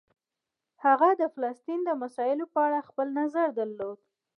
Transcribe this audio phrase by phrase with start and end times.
[0.85, 3.99] هغه د فلسطین د مسایلو په اړه خپل نظر درلود.